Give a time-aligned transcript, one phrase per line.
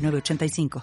[0.00, 0.82] 985.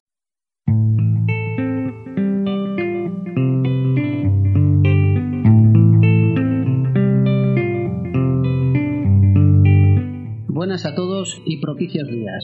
[10.49, 12.44] Buenas a todos y propicios días.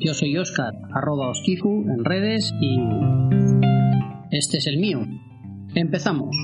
[0.00, 2.78] Yo soy Oscar, arroba Oskifu en redes y
[4.30, 5.00] este es el mío.
[5.74, 6.36] Empezamos.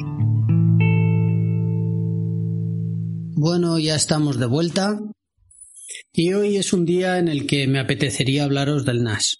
[3.36, 4.98] Bueno, ya estamos de vuelta
[6.12, 9.36] y hoy es un día en el que me apetecería hablaros del NAS.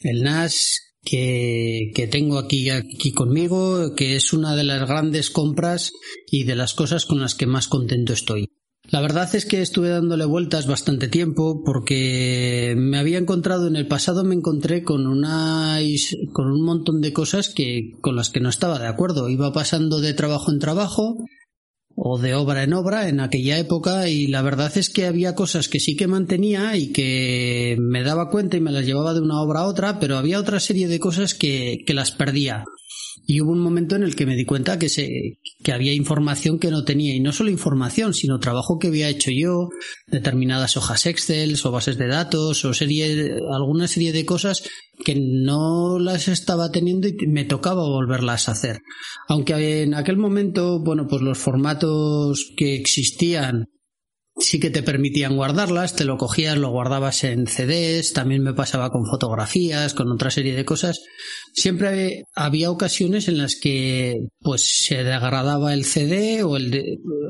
[0.00, 5.92] El NAS que, que, tengo aquí, aquí conmigo, que es una de las grandes compras
[6.30, 8.46] y de las cosas con las que más contento estoy.
[8.90, 13.86] La verdad es que estuve dándole vueltas bastante tiempo porque me había encontrado en el
[13.86, 15.78] pasado me encontré con una
[16.32, 19.28] con un montón de cosas que con las que no estaba de acuerdo.
[19.28, 21.16] Iba pasando de trabajo en trabajo
[21.96, 25.68] o de obra en obra en aquella época y la verdad es que había cosas
[25.68, 29.40] que sí que mantenía y que me daba cuenta y me las llevaba de una
[29.40, 32.64] obra a otra, pero había otra serie de cosas que, que las perdía.
[33.26, 36.58] Y hubo un momento en el que me di cuenta que, se, que había información
[36.58, 39.68] que no tenía, y no solo información, sino trabajo que había hecho yo,
[40.06, 44.62] determinadas hojas Excel o bases de datos o serie, alguna serie de cosas
[45.04, 48.78] que no las estaba teniendo y me tocaba volverlas a hacer.
[49.28, 53.66] Aunque en aquel momento, bueno, pues los formatos que existían
[54.38, 58.90] sí que te permitían guardarlas, te lo cogías, lo guardabas en CDs, también me pasaba
[58.90, 61.00] con fotografías, con otra serie de cosas.
[61.52, 66.82] Siempre había ocasiones en las que pues se degradaba el CD o el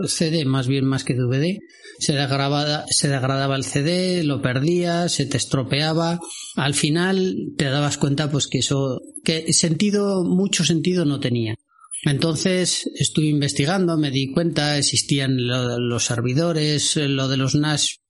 [0.07, 1.59] CD más bien más que DVD,
[1.99, 6.19] se degradaba, se degradaba el CD, lo perdías, se te estropeaba.
[6.57, 11.55] Al final te dabas cuenta pues que eso, que sentido, mucho sentido no tenía.
[12.05, 18.03] Entonces estuve investigando, me di cuenta, existían los servidores, lo de los NAS,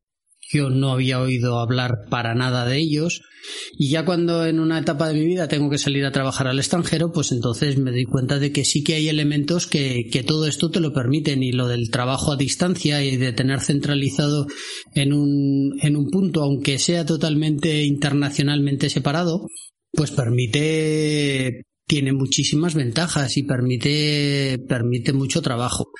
[0.53, 3.23] yo no había oído hablar para nada de ellos.
[3.77, 6.59] Y ya cuando en una etapa de mi vida tengo que salir a trabajar al
[6.59, 10.47] extranjero, pues entonces me di cuenta de que sí que hay elementos que, que todo
[10.47, 14.47] esto te lo permiten y lo del trabajo a distancia y de tener centralizado
[14.95, 19.49] en un, en un punto, aunque sea totalmente internacionalmente separado,
[19.93, 25.91] pues permite tiene muchísimas ventajas y permite, permite mucho trabajo.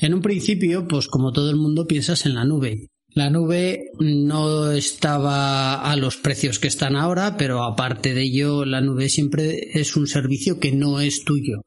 [0.00, 2.88] En un principio, pues como todo el mundo piensas en la nube.
[3.10, 8.80] La nube no estaba a los precios que están ahora, pero aparte de ello, la
[8.80, 11.60] nube siempre es un servicio que no es tuyo.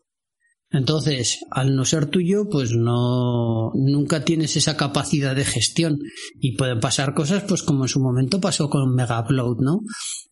[0.72, 5.98] Entonces, al no ser tuyo, pues no nunca tienes esa capacidad de gestión
[6.40, 9.82] y pueden pasar cosas, pues como en su momento pasó con Mega Upload, ¿no?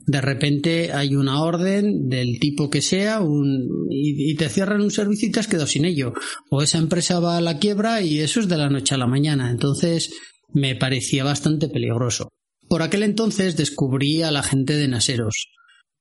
[0.06, 5.28] De repente hay una orden del tipo que sea un, y, te cierran un servicio
[5.28, 6.14] y te has quedado sin ello.
[6.52, 9.08] O esa empresa va a la quiebra y eso es de la noche a la
[9.08, 9.50] mañana.
[9.50, 10.12] Entonces,
[10.54, 12.30] me parecía bastante peligroso.
[12.70, 15.48] Por aquel entonces descubrí a la gente de Naseros.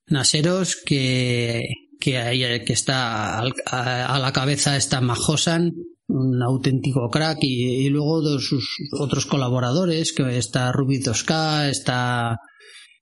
[0.08, 1.68] Naseros que
[2.00, 5.74] que, hay, que está a, la cabeza está Majosan,
[6.08, 12.38] un auténtico crack, y, luego de sus otros colaboradores, que está Ruby 2K, está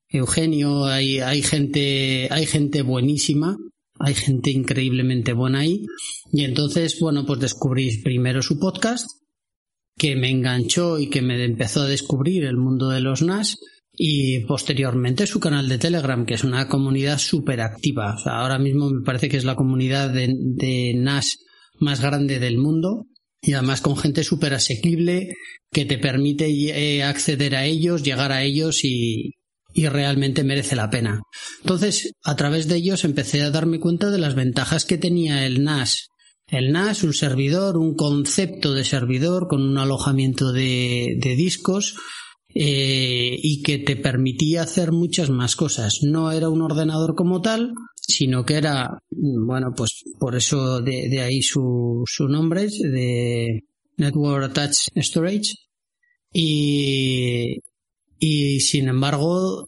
[0.08, 3.56] Eugenio, hay, hay gente, hay gente buenísima,
[3.98, 5.84] hay gente increíblemente buena ahí,
[6.32, 9.06] y entonces, bueno, pues descubrí primero su podcast,
[9.96, 13.58] que me enganchó y que me empezó a descubrir el mundo de los NAS,
[13.96, 18.16] y posteriormente su canal de Telegram, que es una comunidad súper activa.
[18.24, 21.38] ahora mismo me parece que es la comunidad de, NAS
[21.78, 23.06] más grande del mundo
[23.40, 25.34] y además con gente súper asequible
[25.70, 29.34] que te permite eh, acceder a ellos, llegar a ellos y,
[29.74, 31.20] y realmente merece la pena.
[31.60, 35.64] Entonces, a través de ellos empecé a darme cuenta de las ventajas que tenía el
[35.64, 36.08] NAS.
[36.46, 41.96] El NAS, un servidor, un concepto de servidor con un alojamiento de, de discos,
[42.54, 45.98] eh, y que te permitía hacer muchas más cosas.
[46.02, 51.42] No era un ordenador como tal, sino que era, bueno, pues por eso de, ahí
[51.42, 53.64] su, su nombre, de
[53.96, 55.54] Network Attached Storage.
[56.32, 57.58] Y,
[58.18, 59.66] y sin embargo,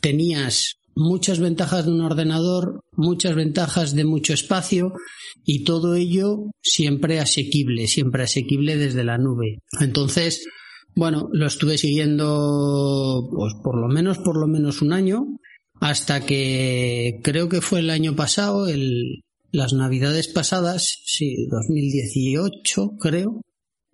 [0.00, 4.92] tenías muchas ventajas de un ordenador, muchas ventajas de mucho espacio
[5.44, 9.58] y todo ello siempre asequible, siempre asequible desde la nube.
[9.80, 10.44] Entonces,
[10.98, 15.38] bueno, lo estuve siguiendo pues por lo menos por lo menos un año
[15.80, 19.22] hasta que creo que fue el año pasado, el,
[19.52, 23.42] las navidades pasadas, sí, 2018 creo,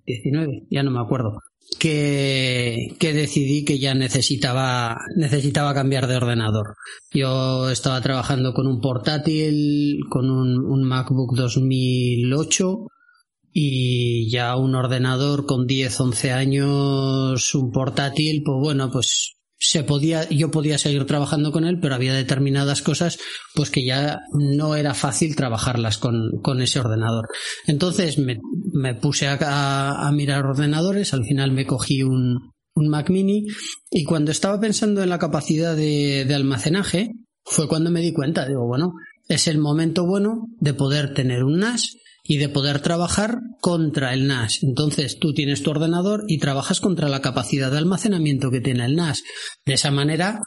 [0.06, 1.40] 19, ya no me acuerdo,
[1.78, 6.74] que, que decidí que ya necesitaba, necesitaba cambiar de ordenador.
[7.12, 12.86] Yo estaba trabajando con un portátil, con un, un MacBook 2008
[13.56, 20.28] y ya un ordenador con 10, 11 años, un portátil, pues bueno, pues se podía,
[20.28, 23.16] yo podía seguir trabajando con él, pero había determinadas cosas
[23.54, 27.28] pues que ya no era fácil trabajarlas con, con ese ordenador.
[27.68, 28.40] Entonces me,
[28.72, 33.46] me puse a, a, mirar ordenadores, al final me cogí un, un Mac mini
[33.88, 37.12] y cuando estaba pensando en la capacidad de, de almacenaje
[37.44, 38.94] fue cuando me di cuenta, digo, bueno,
[39.28, 41.96] es el momento bueno de poder tener un NAS
[42.26, 44.62] y de poder trabajar contra el NAS.
[44.62, 48.96] Entonces tú tienes tu ordenador y trabajas contra la capacidad de almacenamiento que tiene el
[48.96, 49.22] NAS.
[49.66, 50.40] De esa manera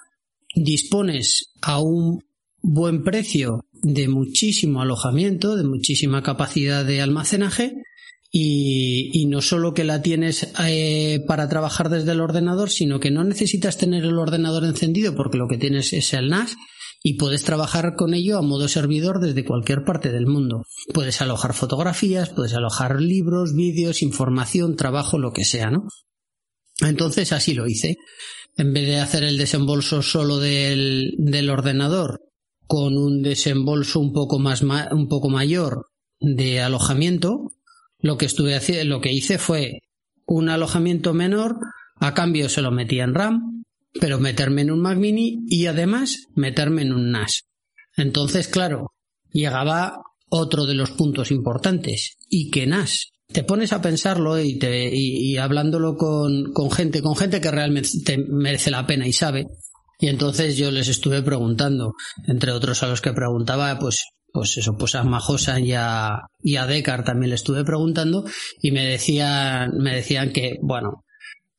[0.55, 2.23] dispones a un
[2.63, 7.75] buen precio de muchísimo alojamiento, de muchísima capacidad de almacenaje
[8.31, 13.23] y, no solo que la tienes eh, para trabajar desde el ordenador, sino que no
[13.23, 16.55] necesitas tener el ordenador encendido porque lo que tienes es el NAS
[17.07, 20.65] y puedes trabajar con ello a modo servidor desde cualquier parte del mundo.
[20.93, 25.87] Puedes alojar fotografías, puedes alojar libros, vídeos, información, trabajo, lo que sea, ¿no?
[26.81, 27.95] Entonces así lo hice.
[28.57, 32.19] En vez de hacer el desembolso solo del, ordenador
[32.65, 34.61] con un desembolso un poco más
[34.91, 35.85] un poco mayor
[36.19, 37.53] de alojamiento,
[37.99, 39.79] lo que estuve lo que hice fue
[40.25, 41.55] un alojamiento menor,
[42.01, 43.56] a cambio se lo metía en RAM,
[43.99, 47.43] pero meterme en un Mac mini y además meterme en un NAS.
[47.95, 48.93] Entonces, claro,
[49.31, 52.17] llegaba otro de los puntos importantes.
[52.29, 53.11] ¿Y qué NAS?
[53.27, 57.89] Te pones a pensarlo y, te, y, hablándolo con, con, gente, con gente que realmente
[58.05, 59.47] te merece la pena y sabe.
[59.99, 61.93] Y entonces yo les estuve preguntando,
[62.27, 66.55] entre otros a los que preguntaba, pues, pues eso, pues a Majosa y a, y
[66.55, 68.23] a Decar también le estuve preguntando
[68.61, 71.03] y me decían, me decían que, bueno,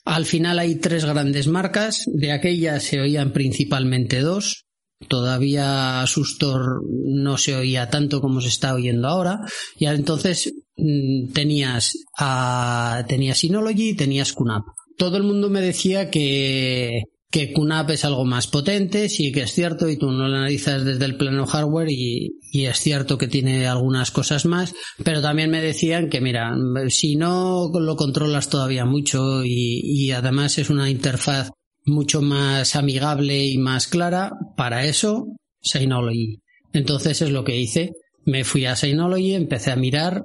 [0.09, 4.65] al final hay tres grandes marcas, de aquellas se oían principalmente dos.
[5.07, 9.41] Todavía Sustor no se oía tanto como se está oyendo ahora.
[9.77, 14.65] Y entonces mm, tenías a, tenías Synology tenías QNAP.
[14.97, 19.53] Todo el mundo me decía que, que QNAP es algo más potente, sí que es
[19.53, 23.67] cierto, y tú no lo analizas desde el plano hardware y, es cierto que tiene
[23.67, 26.55] algunas cosas más, pero también me decían que, mira,
[26.89, 31.51] si no lo controlas todavía mucho y, y además es una interfaz
[31.85, 35.27] mucho más amigable y más clara, para eso,
[35.61, 36.41] Synology.
[36.73, 37.93] Entonces es lo que hice.
[38.25, 40.25] Me fui a Synology, empecé a mirar,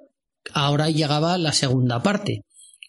[0.54, 2.42] ahora llegaba la segunda parte.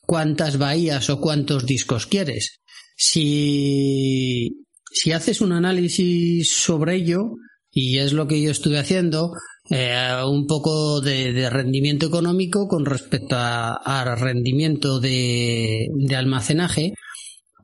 [0.06, 2.60] ¿Cuántas bahías o cuántos discos quieres?
[2.96, 7.32] Si, si haces un análisis sobre ello,
[7.70, 9.32] y es lo que yo estuve haciendo,
[9.70, 9.96] eh,
[10.26, 16.94] un poco de, rendimiento económico con respecto a, rendimiento de, de, almacenaje,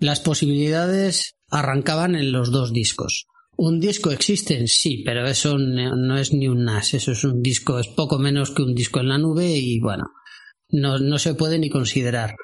[0.00, 3.26] las posibilidades arrancaban en los dos discos.
[3.56, 4.66] ¿Un disco existe?
[4.66, 8.52] Sí, pero eso no es ni un NAS, eso es un disco, es poco menos
[8.52, 10.04] que un disco en la nube y bueno,
[10.70, 12.36] no, no se puede ni considerar.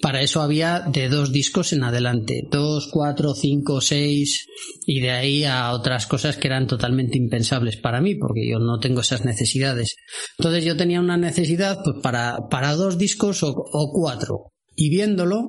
[0.00, 4.46] Para eso había de dos discos en adelante, dos, cuatro, cinco, seis,
[4.86, 8.78] y de ahí a otras cosas que eran totalmente impensables para mí, porque yo no
[8.78, 9.96] tengo esas necesidades.
[10.38, 14.52] Entonces yo tenía una necesidad pues, para, para dos discos o, o cuatro.
[14.74, 15.48] Y viéndolo,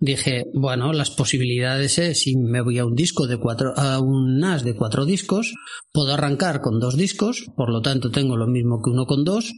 [0.00, 4.38] dije, bueno, las posibilidades es si me voy a un disco de cuatro, a un
[4.38, 5.54] NAS de cuatro discos,
[5.92, 9.52] puedo arrancar con dos discos, por lo tanto tengo lo mismo que uno con dos,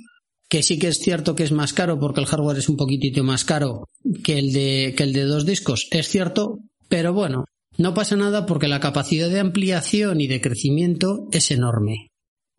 [0.48, 3.22] que sí que es cierto que es más caro porque el hardware es un poquitito
[3.22, 3.88] más caro
[4.24, 7.44] que el de, que el de dos discos, es cierto, pero bueno,
[7.76, 12.10] no pasa nada porque la capacidad de ampliación y de crecimiento es enorme.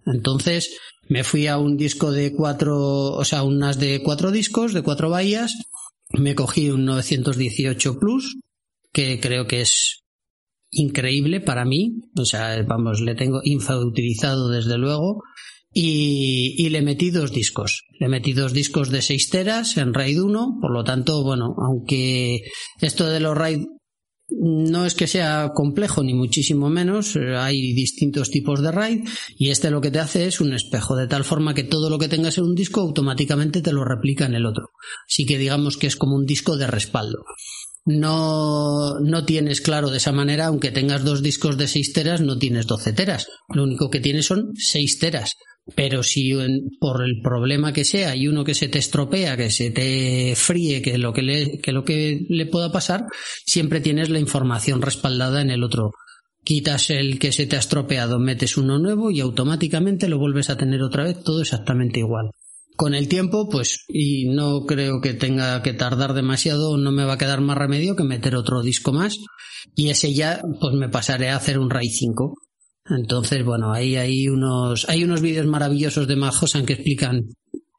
[0.05, 0.77] Entonces
[1.07, 5.09] me fui a un disco de cuatro, o sea, unas de cuatro discos, de cuatro
[5.09, 5.55] bahías,
[6.11, 8.37] me cogí un 918 Plus,
[8.93, 10.03] que creo que es
[10.71, 15.23] increíble para mí, o sea, vamos, le tengo infrautilizado desde luego,
[15.71, 17.83] y, y, le metí dos discos.
[17.99, 22.41] Le metí dos discos de 6 teras en RAID 1, por lo tanto, bueno, aunque
[22.81, 23.65] esto de los RAID
[24.29, 29.07] no es que sea complejo ni muchísimo menos, hay distintos tipos de RAID
[29.37, 31.97] y este lo que te hace es un espejo, de tal forma que todo lo
[31.97, 34.69] que tengas en un disco automáticamente te lo replica en el otro.
[35.07, 37.23] Así que digamos que es como un disco de respaldo
[37.85, 42.37] no, no tienes claro de esa manera, aunque tengas dos discos de 6 teras, no
[42.37, 43.27] tienes 12 teras.
[43.53, 45.33] Lo único que tienes son 6 teras.
[45.75, 46.33] Pero si
[46.79, 50.81] por el problema que sea hay uno que se te estropea, que se te fríe,
[50.81, 53.05] que lo que le, que lo que le pueda pasar,
[53.45, 55.91] siempre tienes la información respaldada en el otro
[56.43, 60.57] quitas el que se te ha estropeado, metes uno nuevo y automáticamente lo vuelves a
[60.57, 62.31] tener otra vez todo exactamente igual.
[62.79, 67.15] Con el tiempo, pues, y no creo que tenga que tardar demasiado, no me va
[67.15, 69.17] a quedar más remedio que meter otro disco más
[69.75, 72.35] y ese ya, pues me pasaré a hacer un RAID 5.
[72.97, 77.25] Entonces, bueno, ahí hay unos, hay unos vídeos maravillosos de Majosan que explican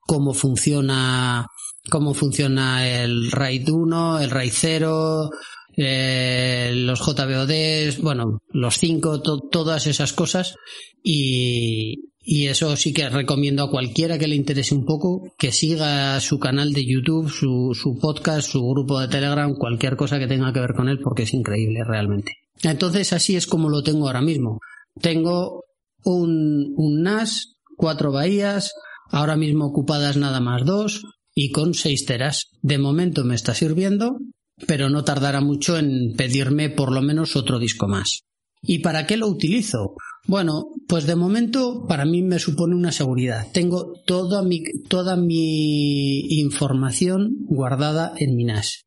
[0.01, 1.47] cómo funciona,
[1.89, 5.31] cómo funciona el RAID 1, el RAID 0,
[5.79, 10.57] eh, los JBODs, bueno, los 5, todas esas cosas
[11.03, 16.21] y, y eso sí que recomiendo a cualquiera que le interese un poco que siga
[16.21, 20.61] su canal de YouTube, su, podcast, su grupo de Telegram, cualquier cosa que tenga que
[20.61, 22.33] ver con él, porque es increíble realmente.
[22.63, 24.61] Entonces así es como lo tengo ahora mismo.
[25.01, 25.65] Tengo
[26.05, 28.75] un, un NAS, cuatro bahías,
[29.11, 31.03] ahora mismo ocupadas nada más dos
[31.35, 32.51] y con seis teras.
[32.61, 34.19] De momento me está sirviendo,
[34.67, 38.25] pero no tardará mucho en pedirme por lo menos otro disco más.
[38.63, 39.95] ¿Y para qué lo utilizo?
[40.27, 43.49] Bueno, pues de momento para mí me supone una seguridad.
[43.53, 48.87] Tengo toda mi, toda mi información guardada en mi NAS.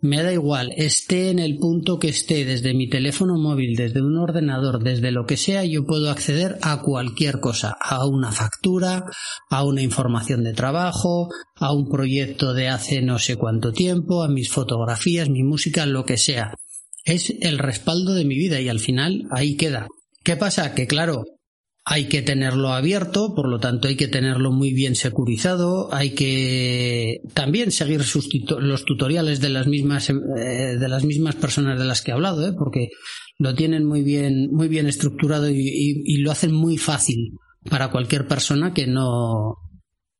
[0.00, 4.16] Me da igual, esté en el punto que esté, desde mi teléfono móvil, desde un
[4.16, 9.06] ordenador, desde lo que sea, yo puedo acceder a cualquier cosa, a una factura,
[9.50, 14.28] a una información de trabajo, a un proyecto de hace no sé cuánto tiempo, a
[14.28, 16.54] mis fotografías, mi música, lo que sea.
[17.04, 19.88] Es el respaldo de mi vida y al final ahí queda.
[20.22, 20.74] ¿Qué pasa?
[20.74, 21.24] Que claro,
[21.90, 27.22] hay que tenerlo abierto, por lo tanto hay que tenerlo muy bien securizado, hay que
[27.32, 28.02] también seguir
[28.58, 30.14] los tutoriales de las mismas eh,
[30.78, 32.52] de las mismas personas de las que he hablado, ¿eh?
[32.52, 32.88] porque
[33.38, 37.38] lo tienen muy bien muy bien estructurado y, lo hacen muy fácil
[37.70, 39.54] para cualquier persona que no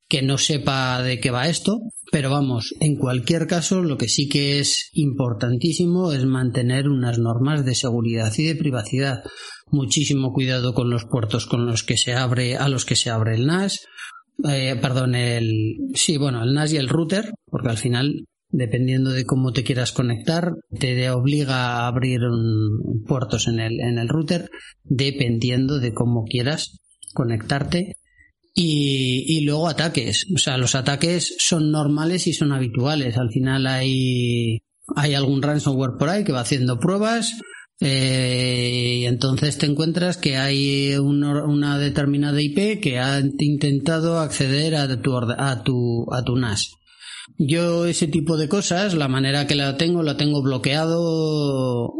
[0.08, 4.28] que no sepa de qué va esto, pero vamos, en cualquier caso lo que sí
[4.28, 9.22] que es importantísimo es mantener unas normas de seguridad y de privacidad
[9.70, 13.34] muchísimo cuidado con los puertos con los que se abre, a los que se abre
[13.34, 13.80] el NAS,
[14.48, 19.24] eh, perdón, el, sí, bueno, el NAS y el router, porque al final, dependiendo de
[19.24, 22.20] cómo te quieras conectar, te obliga a abrir
[23.06, 24.48] puertos en el, en el router,
[24.84, 26.78] dependiendo de cómo quieras
[27.14, 27.96] conectarte.
[28.60, 30.26] Y, luego ataques.
[30.34, 33.16] O sea, los ataques son normales y son habituales.
[33.16, 34.62] Al final hay,
[34.96, 37.34] hay algún ransomware por ahí que va haciendo pruebas,
[37.80, 45.00] eh, y entonces te encuentras que hay una determinada IP que ha intentado acceder a
[45.00, 46.72] tu, a tu, a tu NAS.
[47.38, 51.92] Yo ese tipo de cosas, la manera que la tengo, la tengo bloqueado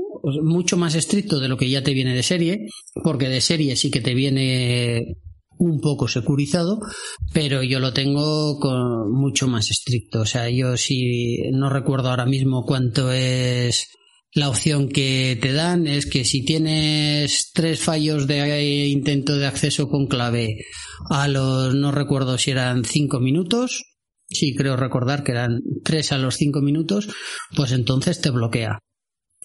[0.43, 2.67] mucho más estricto de lo que ya te viene de serie,
[3.05, 5.17] porque de serie sí que te viene
[5.59, 6.81] un poco securizado,
[7.33, 10.21] pero yo lo tengo con mucho más estricto.
[10.21, 13.89] O sea, yo sí no recuerdo ahora mismo cuánto es
[14.33, 19.89] la opción que te dan es que si tienes tres fallos de intento de acceso
[19.89, 20.65] con clave
[21.11, 23.85] a los, no recuerdo si eran cinco minutos,
[24.29, 27.09] sí creo recordar que eran tres a los cinco minutos,
[27.57, 28.79] pues entonces te bloquea.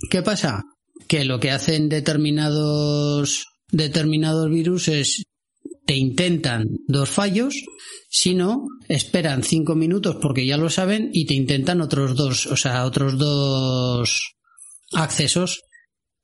[0.10, 0.64] ¿Qué pasa?
[1.08, 5.24] Que lo que hacen determinados, determinados virus es
[5.86, 7.56] te intentan dos fallos,
[8.10, 12.56] si no, esperan cinco minutos porque ya lo saben y te intentan otros dos, o
[12.56, 14.36] sea, otros dos
[14.94, 15.62] accesos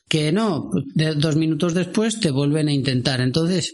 [0.08, 0.72] que no,
[1.18, 3.22] dos minutos después te vuelven a intentar.
[3.22, 3.74] Entonces,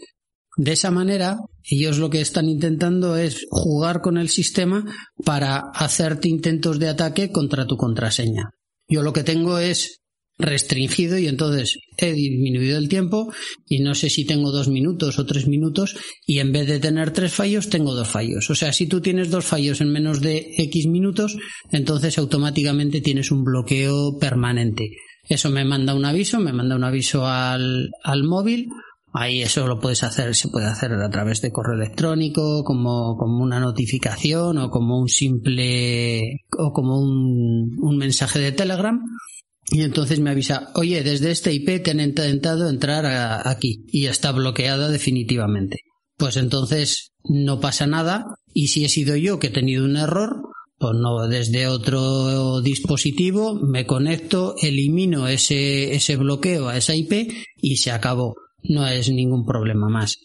[0.56, 4.84] de esa manera, ellos lo que están intentando es jugar con el sistema
[5.24, 8.50] para hacerte intentos de ataque contra tu contraseña.
[8.88, 10.00] Yo lo que tengo es
[10.38, 13.32] restringido y entonces he disminuido el tiempo
[13.68, 17.12] y no sé si tengo dos minutos o tres minutos y en vez de tener
[17.12, 18.50] tres fallos tengo dos fallos.
[18.50, 21.36] O sea, si tú tienes dos fallos en menos de X minutos,
[21.72, 24.90] entonces automáticamente tienes un bloqueo permanente.
[25.28, 28.68] Eso me manda un aviso, me manda un aviso al, al móvil.
[29.12, 33.42] Ahí eso lo puedes hacer, se puede hacer a través de correo electrónico, como, como
[33.42, 39.00] una notificación o como un simple o como un, un mensaje de Telegram
[39.70, 43.04] y entonces me avisa, oye, desde este IP te han intentado entrar
[43.46, 45.80] aquí y está bloqueada definitivamente.
[46.16, 50.36] Pues entonces no pasa nada y si he sido yo que he tenido un error,
[50.78, 57.76] pues no, desde otro dispositivo me conecto, elimino ese, ese bloqueo a esa IP y
[57.78, 58.34] se acabó.
[58.62, 60.18] No es ningún problema más.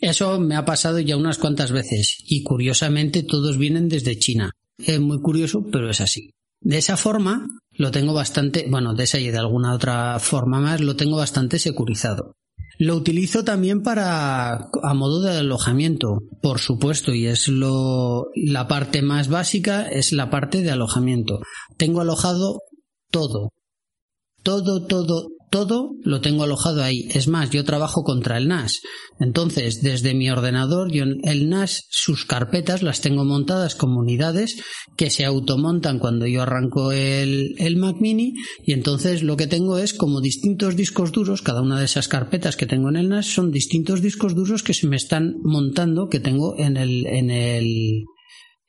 [0.00, 4.50] Eso me ha pasado ya unas cuantas veces y curiosamente todos vienen desde China.
[4.78, 6.35] Es muy curioso, pero es así.
[6.60, 10.80] De esa forma lo tengo bastante, bueno, de esa y de alguna otra forma más,
[10.80, 12.36] lo tengo bastante securizado.
[12.78, 19.00] Lo utilizo también para a modo de alojamiento, por supuesto, y es lo la parte
[19.00, 21.40] más básica es la parte de alojamiento.
[21.78, 22.60] Tengo alojado
[23.10, 23.52] todo.
[24.42, 27.08] Todo, todo, todo lo tengo alojado ahí.
[27.10, 28.80] Es más, yo trabajo contra el NAS.
[29.20, 34.62] Entonces, desde mi ordenador, yo el NAS, sus carpetas las tengo montadas como unidades
[34.96, 38.34] que se automontan cuando yo arranco el, el Mac Mini
[38.64, 42.56] y entonces lo que tengo es como distintos discos duros, cada una de esas carpetas
[42.56, 46.20] que tengo en el NAS son distintos discos duros que se me están montando que
[46.20, 48.04] tengo en el, en el,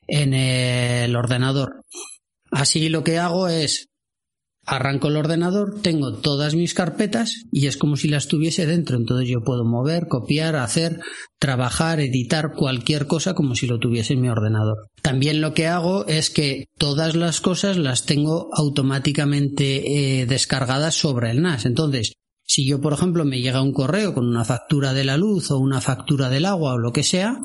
[0.06, 1.84] en el ordenador.
[2.50, 3.88] Así lo que hago es
[4.68, 8.96] arranco el ordenador, tengo todas mis carpetas y es como si las tuviese dentro.
[8.96, 11.00] Entonces yo puedo mover, copiar, hacer,
[11.38, 14.88] trabajar, editar cualquier cosa como si lo tuviese en mi ordenador.
[15.02, 21.30] También lo que hago es que todas las cosas las tengo automáticamente eh, descargadas sobre
[21.30, 21.64] el NAS.
[21.64, 22.12] Entonces,
[22.44, 25.58] si yo, por ejemplo, me llega un correo con una factura de la luz o
[25.58, 27.38] una factura del agua o lo que sea,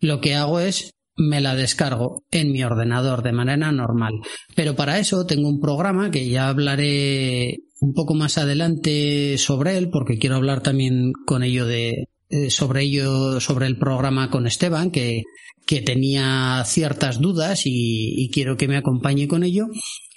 [0.00, 4.14] lo que hago es me la descargo en mi ordenador de manera normal.
[4.54, 9.90] Pero para eso tengo un programa que ya hablaré un poco más adelante sobre él,
[9.90, 14.90] porque quiero hablar también con ello de eh, sobre ello, sobre el programa con Esteban,
[14.90, 15.22] que,
[15.64, 19.66] que tenía ciertas dudas y, y quiero que me acompañe con ello.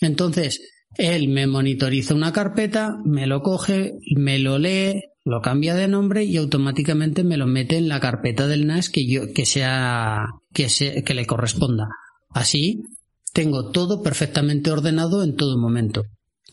[0.02, 0.60] Entonces,
[0.98, 6.24] él me monitoriza una carpeta, me lo coge, me lo lee, lo cambia de nombre
[6.24, 10.68] y automáticamente me lo mete en la carpeta del NAS que yo que sea que,
[11.06, 11.88] que le corresponda.
[12.30, 12.84] Así
[13.34, 16.04] tengo todo perfectamente ordenado en todo momento.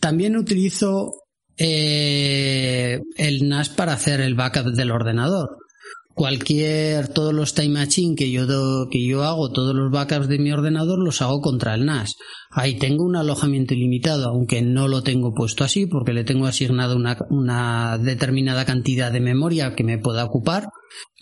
[0.00, 1.12] También utilizo
[1.56, 5.56] eh, el NAS para hacer el backup del ordenador
[6.16, 8.46] cualquier, todos los time machine que yo,
[8.90, 12.16] que yo hago, todos los backups de mi ordenador los hago contra el NAS.
[12.50, 16.96] Ahí tengo un alojamiento ilimitado, aunque no lo tengo puesto así porque le tengo asignado
[16.96, 20.70] una, una determinada cantidad de memoria que me pueda ocupar,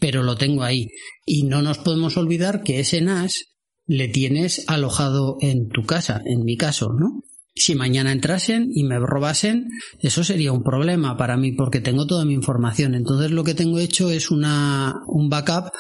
[0.01, 0.87] pero lo tengo ahí.
[1.27, 3.47] Y no nos podemos olvidar que ese NAS
[3.87, 7.25] le tienes alojado en tu casa, en mi caso, ¿no?
[7.55, 9.69] Si mañana entrasen y me robasen,
[10.01, 12.95] eso sería un problema para mí porque tengo toda mi información.
[12.95, 15.71] Entonces lo que tengo hecho es una, un backup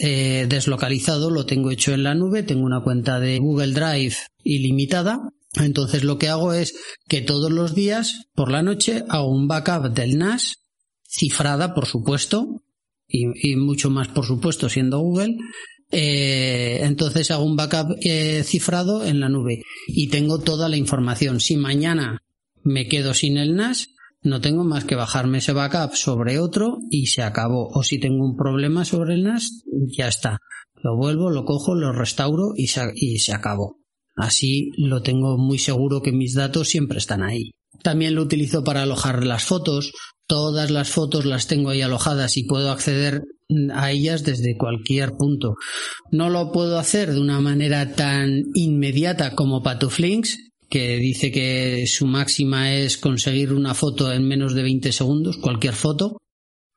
[0.00, 5.20] eh, deslocalizado, lo tengo hecho en la nube, tengo una cuenta de Google Drive ilimitada.
[5.54, 6.74] Entonces lo que hago es
[7.08, 10.58] que todos los días por la noche hago un backup del NAS,
[11.02, 12.62] cifrada por supuesto,
[13.08, 15.38] y, y mucho más por supuesto siendo Google,
[15.90, 21.40] eh, entonces hago un backup eh, cifrado en la nube y tengo toda la información.
[21.40, 22.22] Si mañana
[22.62, 23.88] me quedo sin el NAS,
[24.22, 27.68] no tengo más que bajarme ese backup sobre otro y se acabó.
[27.68, 29.64] O si tengo un problema sobre el NAS,
[29.96, 30.38] ya está.
[30.82, 33.78] Lo vuelvo, lo cojo, lo restauro y y se acabó.
[34.16, 37.52] Así lo tengo muy seguro que mis datos siempre están ahí.
[37.82, 39.92] También lo utilizo para alojar las fotos.
[40.30, 43.24] Todas las fotos las tengo ahí alojadas y puedo acceder
[43.74, 45.56] a ellas desde cualquier punto.
[46.12, 50.38] No lo puedo hacer de una manera tan inmediata como Patuflinks,
[50.68, 55.74] que dice que su máxima es conseguir una foto en menos de 20 segundos, cualquier
[55.74, 56.18] foto.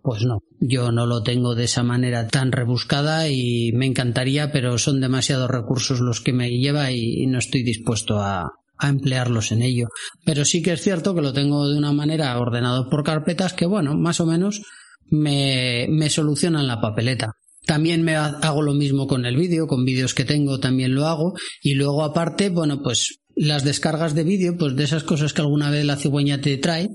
[0.02, 4.80] Pues no, yo no lo tengo de esa manera tan rebuscada y me encantaría, pero
[4.80, 8.52] son demasiados recursos los que me lleva y no estoy dispuesto a,
[8.84, 9.88] a emplearlos en ello.
[10.26, 13.66] Pero sí que es cierto que lo tengo de una manera ordenado por carpetas que,
[13.66, 14.62] bueno, más o menos
[15.10, 17.34] me, me solucionan la papeleta.
[17.66, 21.34] También me hago lo mismo con el vídeo, con vídeos que tengo también lo hago.
[21.62, 25.70] Y luego aparte, bueno, pues las descargas de vídeo, pues de esas cosas que alguna
[25.70, 26.90] vez la cigüeña te trae,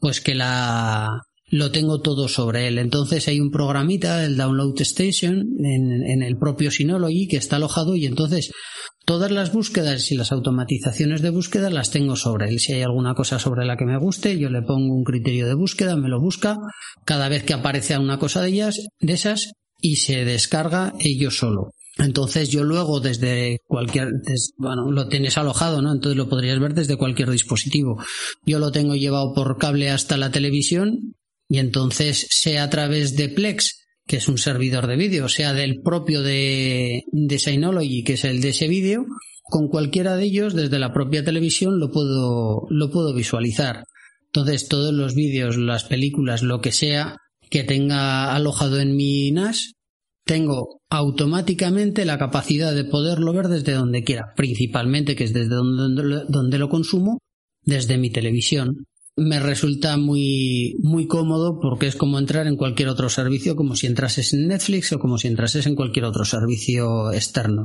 [0.00, 2.78] pues que la, lo tengo todo sobre él.
[2.78, 8.06] Entonces hay un programita, el Download Station, en, el propio Synology, que está alojado y
[8.06, 8.50] entonces
[9.08, 12.60] Todas las búsquedas y las automatizaciones de búsqueda las tengo sobre él.
[12.60, 15.54] Si hay alguna cosa sobre la que me guste, yo le pongo un criterio de
[15.54, 16.58] búsqueda, me lo busca
[17.06, 21.70] cada vez que aparece una cosa de ellas, de esas, y se descarga ello solo.
[21.96, 24.08] Entonces yo luego desde cualquier,
[24.58, 25.92] bueno, lo tienes alojado, ¿no?
[25.92, 27.96] Entonces lo podrías ver desde cualquier dispositivo.
[28.44, 31.16] Yo lo tengo llevado por cable hasta la televisión
[31.48, 35.82] y entonces sea a través de Plex que es un servidor de vídeo, sea del
[35.82, 39.04] propio de, de Synology, que es el de ese vídeo,
[39.44, 43.84] con cualquiera de ellos desde la propia televisión lo puedo, visualizar.
[44.26, 47.18] Entonces todos los vídeos, las películas, lo que sea
[47.50, 49.74] que tenga alojado en mi NAS,
[50.24, 56.24] tengo automáticamente la capacidad de poderlo ver desde donde quiera, principalmente que es desde donde,
[56.28, 57.18] donde lo consumo,
[57.62, 58.86] desde mi televisión
[59.18, 63.86] me resulta muy, muy cómodo porque es como entrar en cualquier otro servicio, como si
[63.86, 67.64] entrases en Netflix o como si entrases en cualquier otro servicio externo.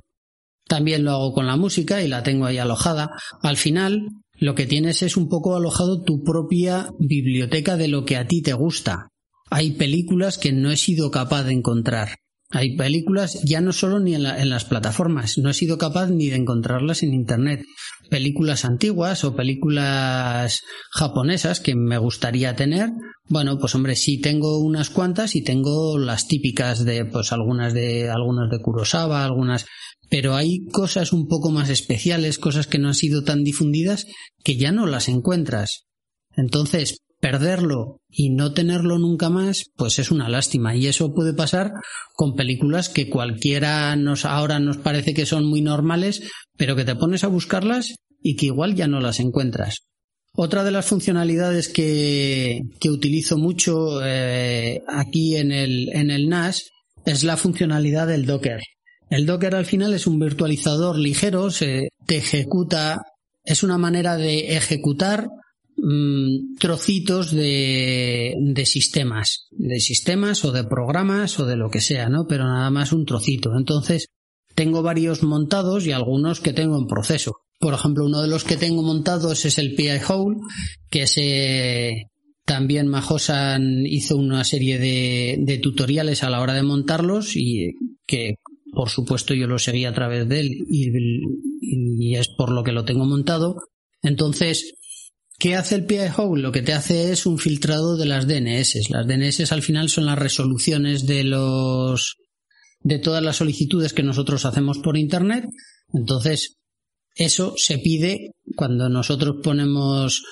[0.67, 3.11] También lo hago con la música y la tengo ahí alojada.
[3.41, 4.07] Al final,
[4.39, 8.41] lo que tienes es un poco alojado tu propia biblioteca de lo que a ti
[8.41, 9.09] te gusta.
[9.49, 12.17] Hay películas que no he sido capaz de encontrar
[12.55, 16.29] Hay películas ya no solo ni en, en, las plataformas, no he sido capaz ni
[16.29, 17.65] de encontrarlas en Internet.
[18.11, 20.61] Películas antiguas o películas
[20.91, 22.91] japonesas que me gustaría tener.
[23.27, 28.11] Bueno, pues hombre, sí tengo unas cuantas y tengo las típicas de, pues algunas de,
[28.11, 29.65] algunas de Kurosawa, algunas,
[30.11, 34.05] pero hay cosas un poco más especiales, cosas que no han sido tan difundidas,
[34.43, 35.87] que ya no las encuentras.
[36.35, 40.75] Entonces, perderlo y no tenerlo nunca más, pues es una lástima.
[40.75, 41.71] Y eso puede pasar
[42.15, 46.21] con películas que cualquiera nos ahora nos parece que son muy normales,
[46.57, 49.83] pero que te pones a buscarlas y que igual ya no las encuentras.
[50.35, 56.71] Otra de las funcionalidades que, que utilizo mucho eh, aquí en el, en el NAS
[57.05, 58.59] es la funcionalidad del Docker.
[59.09, 62.99] El Docker al final es un virtualizador ligero, se te ejecuta,
[63.45, 65.29] es una manera de ejecutar
[65.75, 72.09] Mm, trocitos de, de sistemas, de sistemas o de programas o de lo que sea,
[72.09, 72.27] ¿no?
[72.27, 73.51] Pero nada más un trocito.
[73.57, 74.07] Entonces,
[74.55, 77.37] tengo varios montados y algunos que tengo en proceso.
[77.59, 80.37] Por ejemplo, uno de los que tengo montados es el PI Hole,
[80.89, 82.07] que se
[82.45, 87.71] también Majosan hizo una serie de, de, tutoriales a la hora de montarlos y
[88.05, 88.35] que
[88.73, 90.91] por supuesto yo lo seguí a través de él y,
[91.61, 93.55] y es por lo que lo tengo montado.
[94.01, 94.73] Entonces,
[95.39, 96.41] ¿Qué hace el PI Hole?
[96.41, 98.89] Lo que te hace es un filtrado de las DNS.
[98.89, 102.17] Las DNS al final son las resoluciones de los
[102.81, 105.45] de todas las solicitudes que nosotros hacemos por internet.
[105.93, 106.57] Entonces,
[107.15, 110.23] eso se pide cuando nosotros ponemos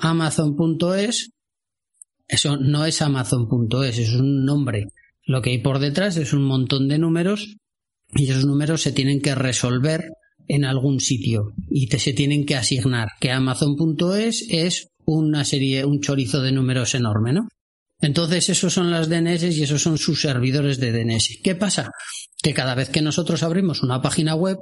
[0.00, 1.30] amazon.es.
[2.26, 4.86] Eso no es amazon.es, es un nombre.
[5.24, 7.56] Lo que hay por detrás es un montón de números
[8.14, 10.04] y esos números se tienen que resolver
[10.48, 16.00] en algún sitio y te se tienen que asignar, que Amazon.es es una serie, un
[16.00, 17.48] chorizo de números enorme, ¿no?
[18.00, 21.40] Entonces, esos son las DNS y esos son sus servidores de DNS.
[21.42, 21.90] ¿Qué pasa?
[22.42, 24.56] Que cada vez que nosotros abrimos una página web,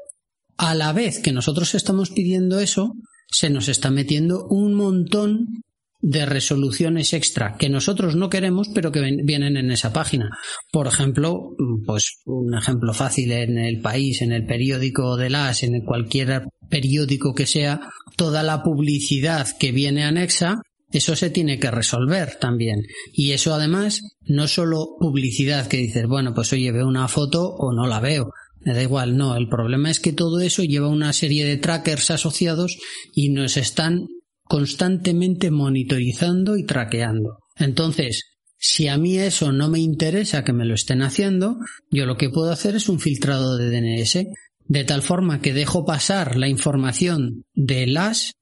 [0.57, 2.93] a la vez que nosotros estamos pidiendo eso,
[3.31, 5.63] se nos está metiendo un montón
[6.09, 10.31] de resoluciones extra que nosotros no queremos pero que vienen en esa página.
[10.71, 15.81] Por ejemplo, pues un ejemplo fácil en el país, en el periódico de las, en
[15.85, 17.81] cualquier periódico que sea,
[18.15, 20.61] toda la publicidad que viene anexa
[20.93, 22.85] eso se tiene que resolver también.
[23.13, 27.73] Y eso además, no solo publicidad que dices, bueno, pues oye, veo una foto o
[27.73, 28.31] no la veo.
[28.61, 29.37] Me da igual, no.
[29.37, 32.79] El problema es que todo eso lleva una serie de trackers asociados
[33.13, 34.07] y nos están
[34.47, 37.39] constantemente monitorizando y traqueando.
[37.57, 41.57] Entonces, si a mí eso no me interesa que me lo estén haciendo,
[41.91, 44.27] yo lo que puedo hacer es un filtrado de DNS,
[44.69, 48.33] de tal forma que dejo pasar la información de las,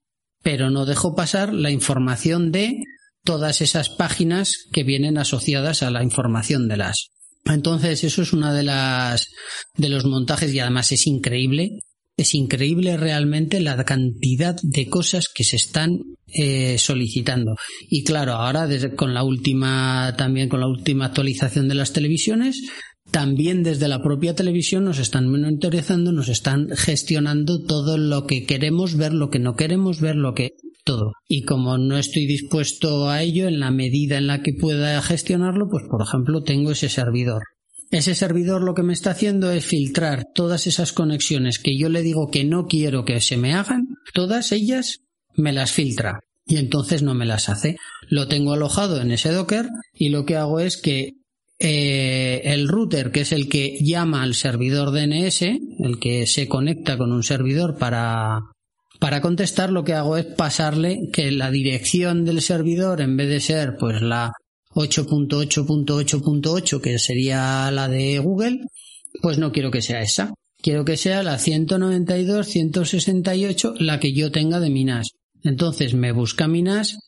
[0.43, 2.83] pero no dejo pasar la información de
[3.25, 7.09] todas esas páginas que vienen asociadas a la información de las.
[7.47, 9.29] Entonces, eso es una de las
[9.77, 11.81] de los montajes y además es increíble
[12.17, 17.57] es increíble realmente la cantidad de cosas que se están eh, solicitando.
[17.89, 22.63] Y claro, ahora desde, con la última, también con la última actualización de las televisiones,
[23.11, 28.97] también desde la propia televisión nos están monitorizando, nos están gestionando todo lo que queremos
[28.97, 30.53] ver, lo que no queremos ver, lo que
[30.85, 31.13] todo.
[31.29, 35.69] Y como no estoy dispuesto a ello en la medida en la que pueda gestionarlo,
[35.69, 37.43] pues por ejemplo tengo ese servidor.
[37.91, 42.03] Ese servidor lo que me está haciendo es filtrar todas esas conexiones que yo le
[42.03, 45.01] digo que no quiero que se me hagan, todas ellas
[45.37, 47.77] me las filtra y entonces no me las hace.
[48.09, 51.15] Lo tengo alojado en ese Docker y lo que hago es que
[51.59, 56.99] eh, el router, que es el que llama al servidor DNS, el que se conecta
[56.99, 58.41] con un servidor para,
[58.99, 63.41] para contestar, lo que hago es pasarle que la dirección del servidor, en vez de
[63.41, 64.33] ser pues la
[64.75, 68.63] 8.8.8.8, que sería la de Google,
[69.23, 70.35] pues no quiero que sea esa.
[70.61, 75.11] Quiero que sea la 192.168 la que yo tenga de mi NAS.
[75.43, 76.99] Entonces me busca mi NAS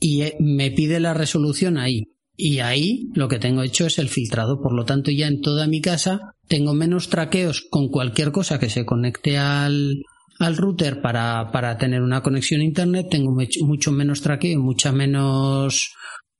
[0.00, 2.04] y eh, me pide la resolución ahí.
[2.34, 4.62] Y ahí lo que tengo hecho es el filtrado.
[4.62, 8.70] Por lo tanto, ya en toda mi casa tengo menos traqueos con cualquier cosa que
[8.70, 10.02] se conecte al,
[10.38, 13.08] al router para, para tener una conexión a internet.
[13.10, 15.92] Tengo mucho menos traqueo, mucha menos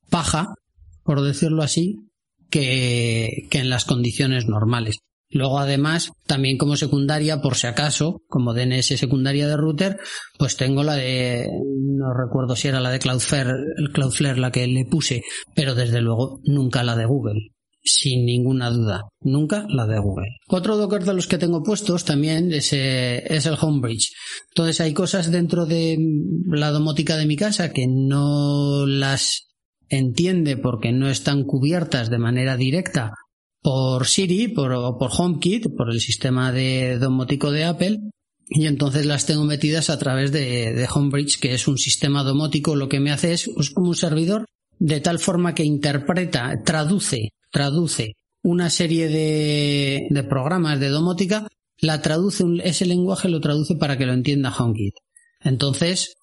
[0.09, 0.55] paja
[1.03, 1.97] por decirlo así,
[2.49, 4.99] que, que en las condiciones normales.
[5.33, 9.97] Luego, además, también como secundaria, por si acaso, como DNS secundaria de router,
[10.37, 13.51] pues tengo la de, no recuerdo si era la de Cloudflare,
[13.93, 15.23] Cloudflare la que le puse,
[15.55, 17.49] pero desde luego nunca la de Google.
[17.85, 19.01] Sin ninguna duda.
[19.21, 20.37] Nunca la de Google.
[20.47, 24.13] Otro Docker de los que tengo puestos también es, eh, es el Homebridge.
[24.49, 25.97] Entonces hay cosas dentro de
[26.47, 29.52] la domótica de mi casa que no las
[29.97, 33.13] entiende porque no están cubiertas de manera directa
[33.61, 37.99] por Siri por, o por HomeKit, por el sistema de domótico de Apple,
[38.49, 42.75] y entonces las tengo metidas a través de, Homebridge, que es un sistema domótico.
[42.75, 44.45] Lo que me hace es, es como un servidor
[44.79, 51.47] de tal forma que interpreta, traduce, traduce una serie de, de programas de domótica,
[51.79, 54.95] la traduce, ese lenguaje lo traduce para que lo entienda HomeKit.
[55.39, 56.15] Entonces,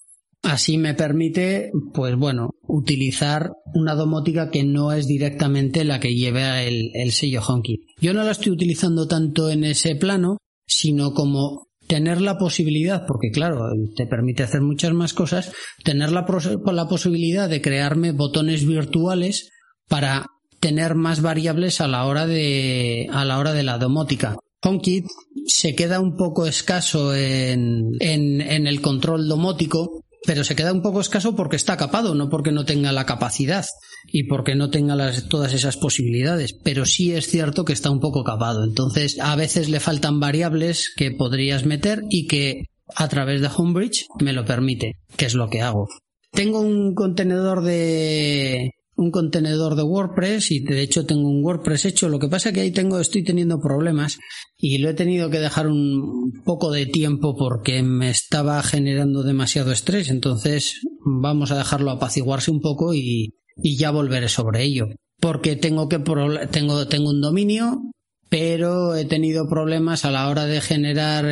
[0.42, 6.62] así me permite, pues bueno, utilizar una domótica que no es directamente la que lleva
[6.62, 7.80] el, el sello HomeKit.
[8.00, 13.30] Yo no la estoy utilizando tanto en ese plano, sino como tener la posibilidad, porque
[13.32, 15.52] claro, te permite hacer muchas más cosas,
[15.84, 16.24] tener la,
[16.72, 19.50] la posibilidad de crearme botones virtuales
[19.88, 20.26] para
[20.60, 24.36] tener más variables a la hora de, a la hora de la domótica.
[24.62, 25.06] HomeKit
[25.46, 31.00] se queda un poco escaso en, en el control domótico pero se queda un poco
[31.00, 33.64] escaso porque está capado, no porque no tenga la capacidad
[34.06, 34.96] y porque no tenga
[35.28, 38.64] todas esas posibilidades, pero sí es cierto que está un poco capado.
[38.64, 44.06] Entonces, a veces le faltan variables que podrías meter y que a través de Homebridge
[44.20, 45.88] me lo permite, que es lo que hago.
[46.32, 52.10] Tengo un contenedor de, un contenedor de WordPress y de hecho tengo un WordPress hecho.
[52.10, 54.18] Lo que pasa es que ahí tengo, estoy teniendo problemas
[54.58, 59.72] y lo he tenido que dejar un poco de tiempo porque me estaba generando demasiado
[59.72, 60.10] estrés.
[60.10, 64.88] Entonces vamos a dejarlo apaciguarse un poco y, ya volveré sobre ello.
[65.18, 65.98] Porque tengo que
[66.50, 67.80] tengo, tengo un dominio,
[68.28, 71.24] pero he tenido problemas a la hora de generar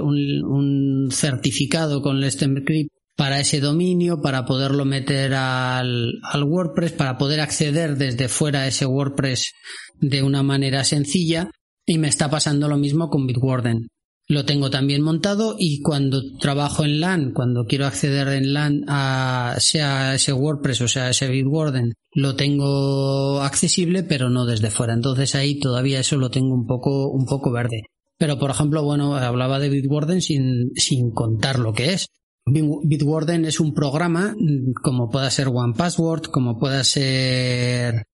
[0.00, 6.92] un, un, certificado con el StemCrypt para ese dominio, para poderlo meter al, al, WordPress,
[6.92, 9.52] para poder acceder desde fuera a ese WordPress
[10.00, 11.50] de una manera sencilla.
[11.86, 13.88] Y me está pasando lo mismo con Bitwarden.
[14.26, 19.56] Lo tengo también montado y cuando trabajo en LAN, cuando quiero acceder en LAN a
[19.58, 24.94] sea ese WordPress o sea ese Bitwarden, lo tengo accesible pero no desde fuera.
[24.94, 27.82] Entonces ahí todavía eso lo tengo un poco, un poco verde.
[28.16, 32.06] Pero por ejemplo, bueno, hablaba de Bitwarden sin, sin contar lo que es.
[32.46, 34.36] Bitwarden es un programa
[34.82, 38.06] como pueda ser OnePassword, como pueda ser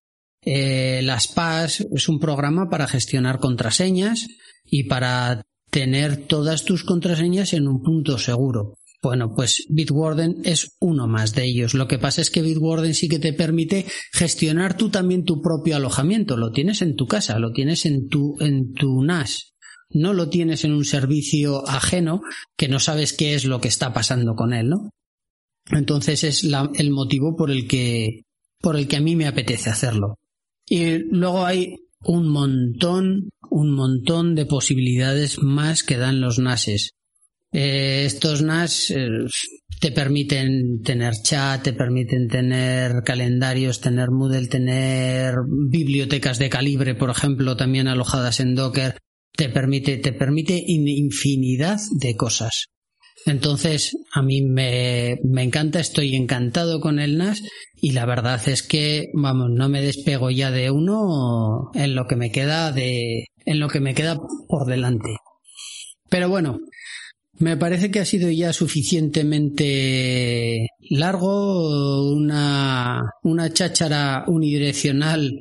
[0.42, 4.28] eh, las PAS, es un programa para gestionar contraseñas
[4.64, 8.74] y para tener todas tus contraseñas en un punto seguro.
[9.02, 11.74] Bueno, pues Bitwarden es uno más de ellos.
[11.74, 15.76] Lo que pasa es que Bitwarden sí que te permite gestionar tú también tu propio
[15.76, 16.36] alojamiento.
[16.36, 19.54] Lo tienes en tu casa, lo tienes en tu, en tu NAS
[19.90, 22.22] no lo tienes en un servicio ajeno
[22.56, 24.90] que no sabes qué es lo que está pasando con él, ¿no?
[25.70, 28.22] Entonces es el motivo por el que
[28.60, 30.18] por el que a mí me apetece hacerlo.
[30.68, 36.92] Y luego hay un montón, un montón de posibilidades más que dan los NASes.
[37.52, 39.08] Eh, estos NAS eh,
[39.80, 47.10] te permiten tener chat, te permiten tener calendarios, tener Moodle, tener bibliotecas de calibre, por
[47.10, 48.96] ejemplo, también alojadas en Docker
[49.40, 52.66] te permite, te permite infinidad de cosas.
[53.24, 57.42] Entonces, a mí me, me, encanta, estoy encantado con el NAS
[57.80, 62.16] y la verdad es que, vamos, no me despego ya de uno en lo que
[62.16, 65.16] me queda de, en lo que me queda por delante.
[66.10, 66.58] Pero bueno,
[67.38, 75.40] me parece que ha sido ya suficientemente largo, una, una cháchara unidireccional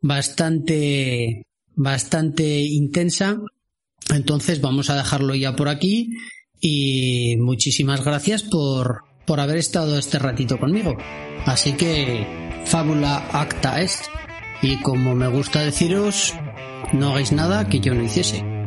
[0.00, 3.40] bastante bastante intensa.
[4.14, 6.16] Entonces vamos a dejarlo ya por aquí
[6.60, 10.96] y muchísimas gracias por, por haber estado este ratito conmigo.
[11.46, 12.26] Así que
[12.66, 14.04] fábula acta est.
[14.62, 16.34] Y como me gusta deciros,
[16.92, 18.59] no hagáis nada que yo no hiciese.